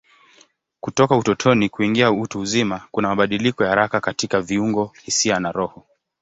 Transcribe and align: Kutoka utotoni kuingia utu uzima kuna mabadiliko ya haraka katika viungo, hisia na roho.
Kutoka 0.79 1.17
utotoni 1.17 1.69
kuingia 1.69 2.11
utu 2.11 2.39
uzima 2.39 2.87
kuna 2.91 3.07
mabadiliko 3.07 3.63
ya 3.63 3.69
haraka 3.69 3.99
katika 3.99 4.41
viungo, 4.41 4.93
hisia 5.03 5.39
na 5.39 5.51
roho. 5.51 5.85